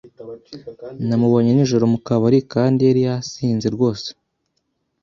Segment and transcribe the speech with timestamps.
[1.07, 4.07] Namubonye nijoro mu kabari kandi yari yasinze rwose.